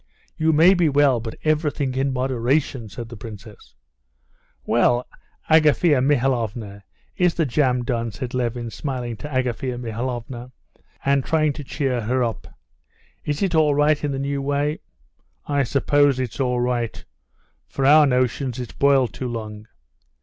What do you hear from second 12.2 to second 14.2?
up. "Is it all right in the